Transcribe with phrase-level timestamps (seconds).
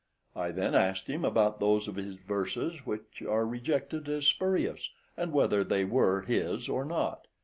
[0.35, 5.31] I then asked him about those of his verses which are rejected as spurious, and
[5.31, 7.27] whether they were his or not.